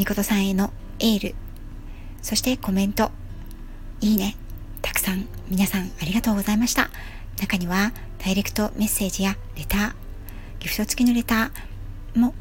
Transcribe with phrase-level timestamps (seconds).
[0.00, 1.34] みことさんへのエール、
[2.22, 3.10] そしてコメント、
[4.00, 4.34] いいね、
[4.80, 6.88] たくさん皆さんありがとうございました。
[7.38, 9.92] 中にはダイレクトメッセージやレター、
[10.58, 12.34] ギフト付きのレターも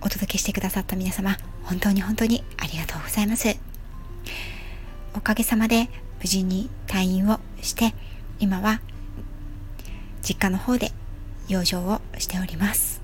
[0.00, 3.56] お届けしてくださった皆様、本当に本当にありがとうございます。
[5.14, 5.88] おかげさまで
[6.18, 7.94] 無事に退院をして、
[8.40, 8.80] 今は
[10.22, 10.90] 実家の方で
[11.46, 12.97] 養生をしております。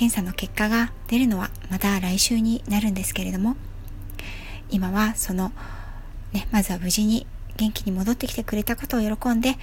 [0.00, 3.54] 検査の結果が出るのはまた来週になるんですけれども
[4.70, 5.52] 今はその、
[6.32, 7.26] ね、まずは無事に
[7.58, 9.56] 元気に戻ってきてくれたことを喜んで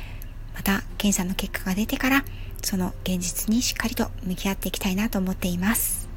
[0.54, 2.24] また検査の結果が出てから
[2.62, 6.08] その現実にしっかりと向き合っていきたいなと思っています。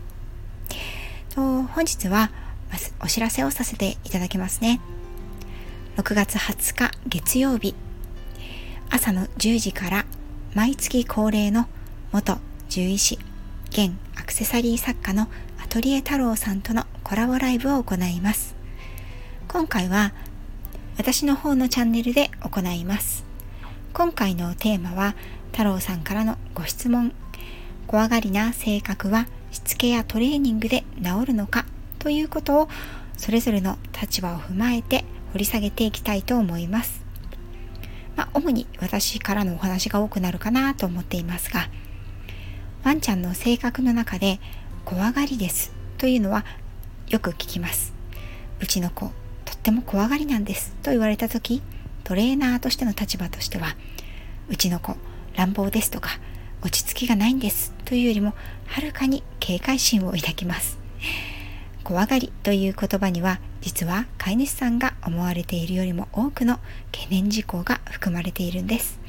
[1.30, 2.30] と本日は
[2.70, 4.82] まずお知らせをさせていただきますね。
[5.96, 7.74] 6月20日月曜日
[8.90, 10.04] 朝の10時から
[10.54, 11.68] 毎月恒例の
[12.12, 12.36] 元
[12.68, 13.18] 獣医師
[13.70, 13.92] 現
[14.30, 15.26] クセサリー作家の
[15.60, 18.54] アトリエ太郎さんとのコラボライブを行います。
[19.48, 20.12] 今回は
[20.96, 23.24] 私の方のチャンネルで行います。
[23.92, 25.16] 今回のテーマは
[25.50, 27.12] 太郎さんからのご質問
[27.88, 31.66] 怖がりな性格はしつけやトレーニングで治るのか？
[31.98, 32.68] ということを
[33.16, 37.04] それぞれの立場を踏まえて掘り下げていきたいと思います。
[38.14, 41.68] まあ、主に私からのお話が多くなるかなと思っていますが、
[42.84, 44.40] ワンちゃんの性格の中で
[44.84, 46.44] 怖がりですというのは
[47.08, 47.92] よく聞きます。
[48.60, 49.06] うちの子、
[49.44, 51.62] とっても怖がりなんですと言われた時、
[52.04, 53.76] トレーナーとしての立場としては、
[54.48, 54.96] うちの子、
[55.36, 56.10] 乱暴ですとか、
[56.62, 58.34] 落ち着きがないんですというよりも、
[58.66, 60.78] はるかに警戒心を抱きます。
[61.82, 66.58] 怖がりという言葉には、実は飼い主さんが思われているよりも多くの
[66.92, 68.99] 懸念事項が含まれているんです。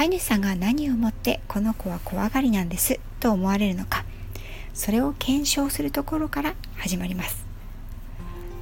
[0.00, 4.06] 飼い主さんが何をもってこの子は怖がりなんですと思われるのか
[4.72, 7.44] それを検証するところから始まります。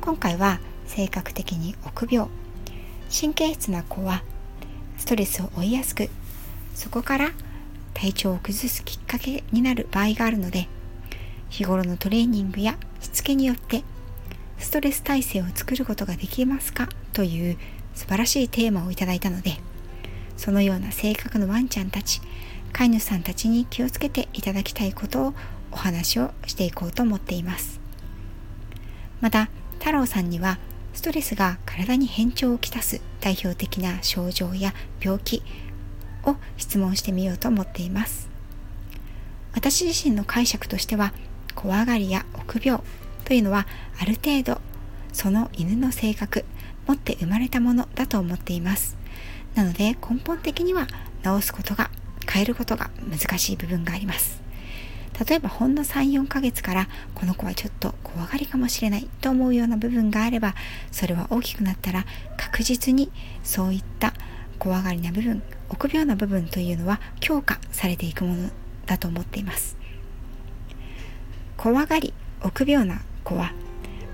[0.00, 2.28] 今回は性格的に臆病
[3.08, 4.24] 神経質な子は
[4.96, 6.10] ストレスを追いやすく
[6.74, 7.30] そこから
[7.94, 10.66] 体調を崩すきっかけになる場合があるので
[11.50, 13.84] 日頃のトレーニングやしつけによって
[14.58, 17.56] ストレス耐性を作ることができますかという
[17.94, 19.60] 素晴らしいテーマをいただいたので
[20.38, 22.22] そのような性格のワンちゃんたち
[22.72, 25.34] 飼い主さんたちに気をつけていただきたいことを
[25.72, 27.80] お話をしていこうと思っています。
[29.20, 30.58] また太郎さんには
[30.94, 35.42] ストレスが体に変調をきたす代表的な症状や病気
[36.24, 38.28] を質問してみようと思っています。
[39.54, 41.12] 私自身の解釈としては
[41.54, 42.80] 怖がりや臆病
[43.24, 43.66] というのは
[44.00, 44.60] ある程度
[45.12, 46.44] その犬の性格
[46.86, 48.96] 持って生まれたものだと思っています。
[49.58, 50.86] なので根本的には
[51.24, 51.90] 直すことが
[52.30, 54.40] 変えることが難しい部分があります。
[55.26, 60.54] 例えばほんの34ヶ月からこの子はちょっと怖がりかもしれないと思うような部分があれば
[60.92, 62.04] それは大きくなったら
[62.36, 63.10] 確実に
[63.42, 64.14] そういった
[64.60, 68.50] 怖がりな部分臆病な部分というのは強化されていくもの
[68.86, 69.76] だと思っています。
[71.56, 72.14] 怖がり
[72.44, 73.52] 臆病な子は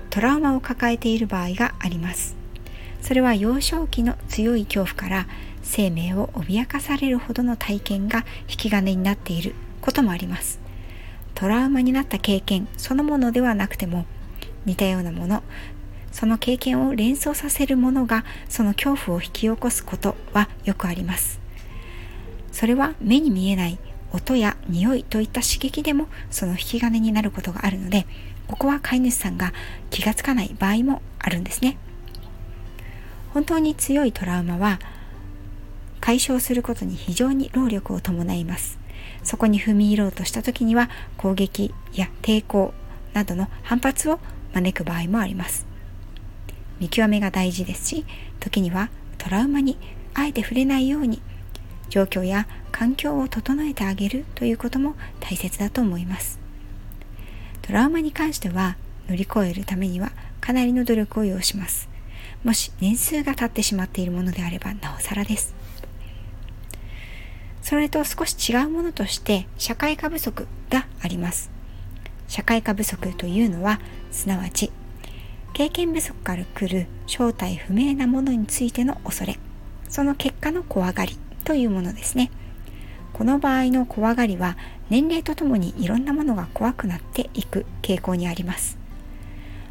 [0.09, 2.34] トラウマを抱えている場合があります。
[3.05, 5.27] それは幼少期の強い恐怖から
[5.61, 10.59] 生命を脅かされるほどの体験が引き金になっていることもあります。
[11.35, 14.07] トラウマになった経験そのものではなくても
[14.65, 15.43] 似たようなもの
[16.11, 21.39] その経験を連想させるものがその恐怖を引き起こすことはよくあります。
[22.51, 23.77] それは目に見えない
[24.13, 28.07] 音や匂いといった刺激でもその引き金になることがあるので
[28.47, 29.53] ここは飼い主さんが
[29.91, 31.77] 気がつかない場合もあるんですね。
[33.35, 34.79] 本当に強いトラウマは
[35.99, 38.79] 解消することに非常に労力を伴います。
[39.23, 42.73] そこに踏み入ろうとした時には攻撃や抵抗
[43.11, 44.21] などの反発を
[44.53, 45.67] 招く場合もあります。
[46.79, 48.05] 見極めが大事ですし、
[48.39, 49.77] 時にはトラウマに
[50.13, 51.21] あえて触れないように
[51.89, 56.39] 状況や環境を整えてあげるということも大切だと思います。
[57.63, 58.77] トラウマに関しては
[59.09, 61.93] 乗り越えるためにはかなりの努力を要します。
[62.43, 65.55] もし年数が経ってしまっているものであればなおさらです。
[67.61, 71.55] それと少し違うものとして社会科不足があります。
[72.27, 73.79] 社会科不足というのは
[74.11, 74.71] すなわち
[75.53, 79.37] 経験不足から来る正体不明なものについての恐れ
[79.87, 82.31] その結果の怖がりというものですね
[83.13, 84.57] この場合の怖がりは
[84.89, 88.77] 年齢とともにいろんなものが怖くなっていく傾向にあります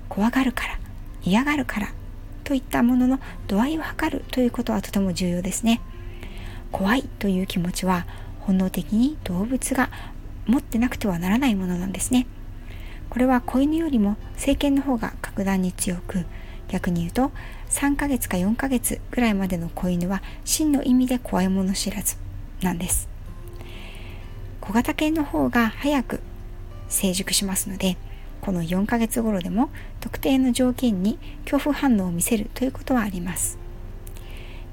[0.09, 0.79] 怖がるから
[1.23, 1.93] 嫌がるから
[2.45, 5.81] といったものの度合いを測るということはとても重要ですね。
[6.71, 8.07] 怖いという気持ちは
[8.41, 9.91] 本能的に動物が
[10.47, 12.27] 持ってなくてはならないものなんですね。
[13.11, 16.27] これは子犬よりも成犬の方が格段に強く
[16.69, 17.31] 逆に言うと
[17.71, 22.17] 3ヶ月か4ヶ月ぐらいまでの子犬は真の意味で怖いもの知らず
[22.63, 23.09] なんです。
[24.61, 26.21] 小型犬の方が早く
[26.89, 27.97] 成熟しますので
[28.45, 29.71] この4ヶ月頃でも
[30.01, 33.59] 特定の条件に恐怖反応を見せるということはあります。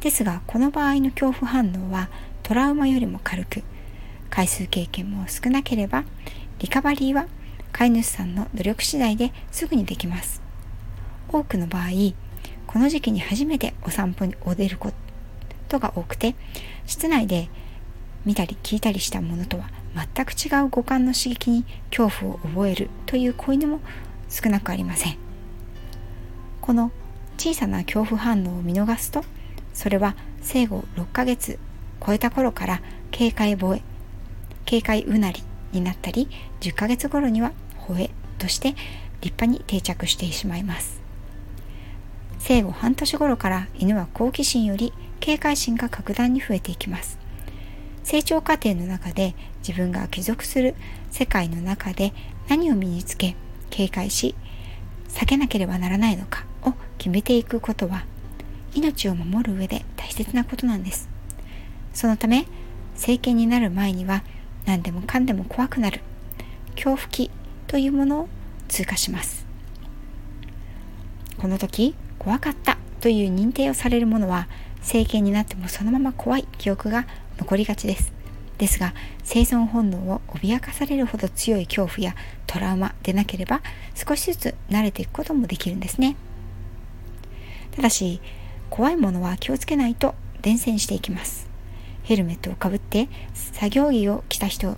[0.02, 2.10] ですがこの場合の恐怖反応は
[2.44, 3.64] トラウマよりも軽く
[4.30, 6.04] 回数経験も少なければ
[6.60, 7.28] リカバリーは
[7.72, 10.42] 飼い主さんの努力次第ですぐにできます。
[11.30, 11.92] 多くの場合
[12.68, 14.92] この時期に初めてお散歩にお出るこ
[15.70, 16.36] とが多くて
[16.86, 17.48] 室内で
[18.26, 23.80] 見たり聞いたりしたものとは全く違う五感の刺激に恐怖を覚えるという子犬も
[24.30, 25.18] 少なくありません。
[26.62, 26.92] この
[27.38, 29.24] 小さな恐怖反応を見逃すと
[29.74, 31.58] それは生後6ヶ月
[32.06, 33.82] 超えた頃から警戒吠え
[34.66, 36.30] 警戒うなりになったり
[36.62, 37.52] 10ヶ月頃には
[37.88, 38.76] 吠えとして
[39.22, 41.02] 立派に定着してしまいます。
[42.40, 47.20] 生後半年頃から犬は好奇心より警戒心が格段に増えていきます。
[48.04, 49.36] 成長過程の中で
[49.68, 50.76] 自分が帰属する
[51.10, 52.14] 世界の中で
[52.50, 53.36] 何を身につけ
[53.70, 54.36] 警戒し
[55.10, 58.06] 避けなければならないのかを決めていくことは
[58.74, 61.10] 命を守る上で大切なことなんです。
[61.94, 62.46] そのため
[62.96, 64.24] 政権になる前には
[64.66, 66.02] 何でもかんでも怖くなる
[66.76, 67.32] 恐怖期
[67.68, 68.30] というものを
[68.68, 69.46] 通過します。
[71.38, 74.48] この時怖かったという認定をされるものは
[74.80, 78.21] 政権になってもそのまま怖い記憶が残りがちです。
[78.62, 78.94] ですが
[79.24, 82.16] 生存本能を脅かされるほど強い恐怖や
[82.46, 83.62] トラウマでなければ
[83.96, 86.16] 少しずつ慣れていくこともできるんですね。
[87.72, 88.22] ただし
[88.70, 90.14] 怖いものは気をつけないと
[90.44, 91.50] 伝染していきます。
[92.04, 94.78] ヘルメットをかぶって作業着を着た人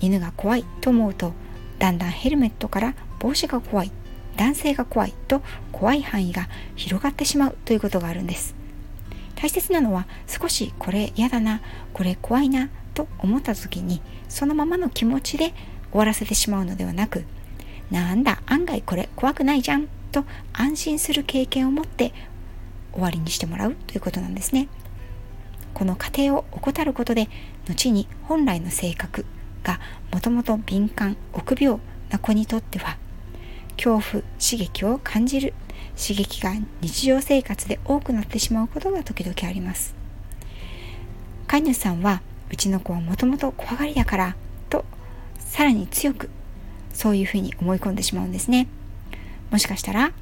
[0.00, 1.34] 犬が怖いと思うと
[1.78, 3.92] だんだんヘルメットから帽子が怖い。
[4.36, 5.40] 男性が怖いと
[5.70, 8.56] 怖い範囲が広がってしまうということがあるんです。
[9.36, 11.60] 大切なのは少しこれ嫌だな
[11.92, 15.52] これ怖いなと思った時にそのままの気持ちで
[15.90, 17.24] 終わらせてしまうのではなく
[17.90, 22.12] なんだ案外これ怖くないじゃんと安心する経験を持って
[22.92, 24.68] 終わりにしてもらうということなんですね。
[25.74, 27.28] この過程を怠ることで
[27.68, 29.26] 後に本来の性格
[29.64, 29.80] が
[30.12, 31.80] もともと敏感臆病
[32.10, 32.96] な子にとっては
[33.76, 34.02] 恐怖
[34.38, 35.52] 刺激を感じる
[35.96, 39.94] 刺激が日常生活で多くなってしまうことが時々あります。
[41.48, 44.36] 飼い主さんはうちの子はもともと怖がりだから
[44.70, 44.84] と
[45.38, 46.30] さらに強く
[46.92, 48.68] そういうふうに思い込んでしまうんですね。
[49.50, 50.12] もしかしたら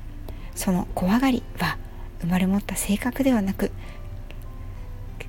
[0.55, 1.79] その怖がりは
[2.21, 3.71] 生まれ持った性格ではなく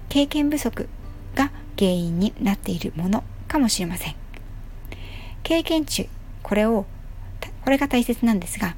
[0.10, 0.88] 経験不足
[1.36, 4.15] が原因になっているものかもしれません。
[5.44, 6.10] 経験値
[6.41, 6.86] これを
[7.63, 8.75] これが大切なんですが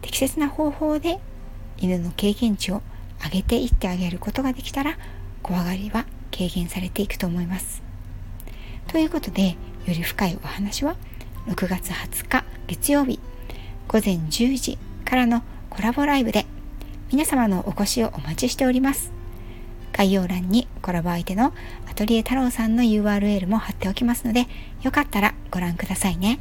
[0.00, 1.18] 適切な方法で
[1.78, 2.82] 犬の経験値を
[3.22, 4.98] 上げていってあげることができたら
[5.42, 7.82] 怖がりは軽減されていくと思います。
[8.88, 9.56] ということでよ
[9.88, 10.96] り深いお話は
[11.46, 13.20] 6月20日月曜日
[13.88, 16.46] 午前10時からのコラボライブで
[17.10, 19.12] 皆様のお越しをお待ちしております。
[19.92, 21.52] 概要欄にコラボ相手の
[21.90, 24.46] アトリエ太郎さんの URL も貼っておきますので
[24.82, 26.38] よかったらご覧くださいね。